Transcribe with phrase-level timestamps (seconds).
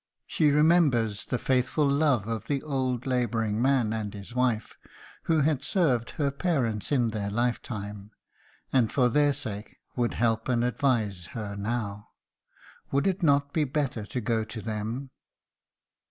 [0.25, 4.75] She remembers the faithful love of the old labouring man and his wife
[5.25, 8.09] who had served her parents in their lifetime,
[8.73, 12.07] and for their sake would help and advise her now.
[12.91, 15.11] Would it not be better to go to them?